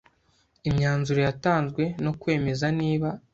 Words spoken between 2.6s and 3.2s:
niba